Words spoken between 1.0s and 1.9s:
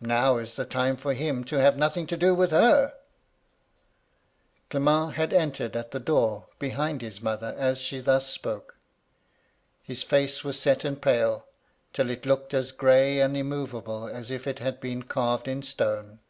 him to have